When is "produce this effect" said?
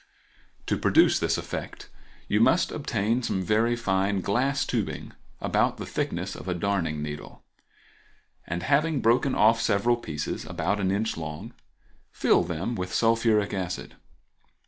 0.79-1.87